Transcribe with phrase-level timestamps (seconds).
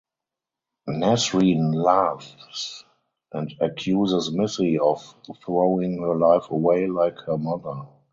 [0.89, 2.85] Nasreen laughs
[3.33, 5.13] and accuses Missy of
[5.45, 7.87] "throwing her life away" like her mother.